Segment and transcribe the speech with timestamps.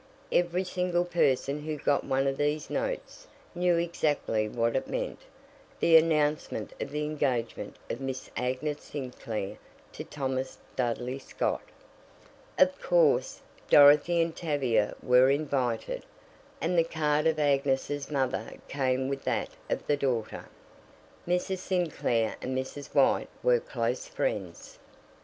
[0.31, 5.19] Every single person who got one of these notes knew exactly what it meant
[5.79, 9.57] the announcement of the engagement of Miss Agnes Sinclair
[9.91, 11.61] to Thomas Dudley Scott.
[12.57, 16.03] Of course, Dorothy and Tavia were invited,
[16.59, 20.45] and the card of Agnes' mother came with that of the daughter.
[21.27, 21.59] Mrs.
[21.59, 22.95] Sinclair and Mrs.
[22.95, 24.79] White were close friends.